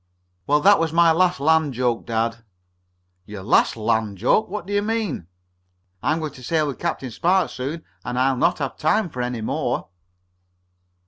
[0.47, 2.37] "Well, that was my last land joke, dad."
[3.27, 4.49] "Your last land joke?
[4.49, 5.27] What do you mean?"
[6.01, 9.41] "I'm going to sail with Captain Spark soon, and I'll not have time for any
[9.41, 9.89] more."